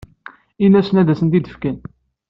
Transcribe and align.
Ini-asen 0.63 0.99
ad 1.01 1.09
asen-ten-id-fken. 1.13 1.77